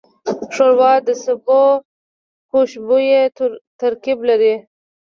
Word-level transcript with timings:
ښوروا 0.53 0.93
د 1.07 1.09
سبو 1.23 1.61
خوشبویه 2.49 3.21
ترکیب 3.81 4.19
لري. 4.29 4.55